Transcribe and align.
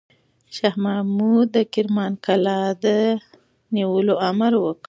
شاه 0.55 0.75
محمود 0.85 1.47
د 1.55 1.57
کرمان 1.73 2.11
قلعه 2.25 2.67
د 2.83 2.85
نیولو 3.75 4.13
امر 4.29 4.53
وکړ. 4.63 4.79